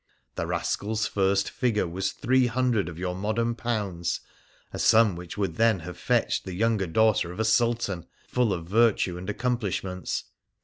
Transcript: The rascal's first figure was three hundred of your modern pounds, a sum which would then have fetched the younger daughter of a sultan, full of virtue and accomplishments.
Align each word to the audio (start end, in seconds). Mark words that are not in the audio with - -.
The 0.33 0.47
rascal's 0.47 1.05
first 1.05 1.51
figure 1.51 1.87
was 1.87 2.11
three 2.11 2.47
hundred 2.47 2.89
of 2.89 2.97
your 2.97 3.13
modern 3.13 3.53
pounds, 3.53 4.21
a 4.73 4.79
sum 4.79 5.15
which 5.15 5.37
would 5.37 5.57
then 5.57 5.81
have 5.81 5.95
fetched 5.95 6.43
the 6.43 6.55
younger 6.55 6.87
daughter 6.87 7.31
of 7.31 7.39
a 7.39 7.45
sultan, 7.45 8.07
full 8.25 8.51
of 8.51 8.65
virtue 8.65 9.19
and 9.19 9.29
accomplishments. 9.29 10.23